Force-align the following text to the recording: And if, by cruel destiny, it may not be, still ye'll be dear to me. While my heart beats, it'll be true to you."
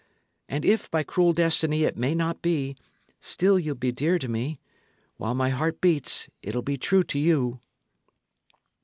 And 0.49 0.65
if, 0.65 0.89
by 0.89 1.03
cruel 1.03 1.31
destiny, 1.31 1.83
it 1.83 1.95
may 1.95 2.15
not 2.15 2.41
be, 2.41 2.75
still 3.19 3.59
ye'll 3.59 3.75
be 3.75 3.91
dear 3.91 4.17
to 4.17 4.27
me. 4.27 4.59
While 5.17 5.35
my 5.35 5.49
heart 5.49 5.79
beats, 5.79 6.27
it'll 6.41 6.63
be 6.63 6.75
true 6.75 7.03
to 7.03 7.19
you." 7.19 7.59